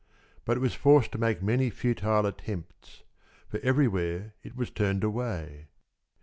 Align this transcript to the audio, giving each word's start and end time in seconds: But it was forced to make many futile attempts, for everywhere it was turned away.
But 0.45 0.57
it 0.57 0.61
was 0.61 0.73
forced 0.73 1.11
to 1.11 1.19
make 1.19 1.43
many 1.43 1.69
futile 1.69 2.25
attempts, 2.25 3.03
for 3.47 3.59
everywhere 3.59 4.33
it 4.41 4.55
was 4.55 4.71
turned 4.71 5.03
away. 5.03 5.67